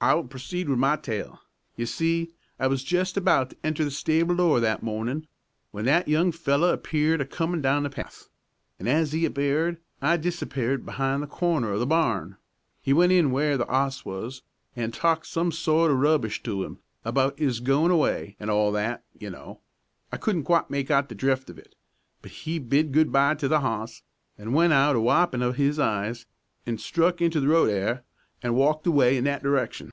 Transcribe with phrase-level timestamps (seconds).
[0.00, 1.40] I will proceed with my tale.
[1.76, 5.26] You see I was jest about to enter the stable door that mornin'
[5.72, 8.28] w'en that young feller appeared a comin' down the path,
[8.78, 12.36] and as 'e appeared I disappeared be'ind the corner o' the barn.
[12.82, 14.42] He went in w'ere the 'oss was,
[14.76, 19.04] an' talked some sort o' rubbish to 'im about 'is goin' away an' all that,
[19.18, 19.60] you know.
[20.12, 21.74] I couldn't quite make out the drift of it.
[22.20, 24.02] But 'e bid good by to the 'oss,
[24.36, 26.26] an' went out a wipin' of 'is eyes,
[26.66, 28.04] an' struck into the road 'ere,
[28.42, 29.90] an' walked away in that direction."